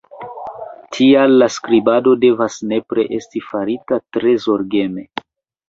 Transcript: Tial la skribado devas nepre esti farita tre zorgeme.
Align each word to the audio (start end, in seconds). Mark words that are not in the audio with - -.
Tial 0.95 1.35
la 1.43 1.49
skribado 1.57 2.15
devas 2.25 2.57
nepre 2.73 3.07
esti 3.21 3.45
farita 3.53 4.03
tre 4.19 4.35
zorgeme. 4.51 5.09